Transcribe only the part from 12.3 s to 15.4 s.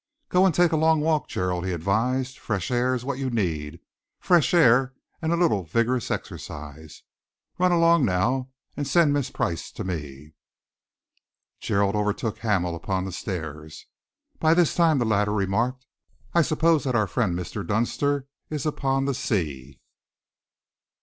Hamel upon the stairs. "By this time," the latter